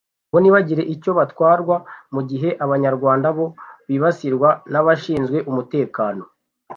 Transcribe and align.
bo 0.31 0.37
ntibagire 0.41 0.83
icyo 0.93 1.11
batwarwa; 1.17 1.75
mu 2.13 2.21
gihe 2.29 2.49
abanyarwanda 2.65 3.27
bo 3.37 3.47
bibasirwa 3.87 4.49
n’abashinzwe 4.71 5.37
umutekano 5.49 6.23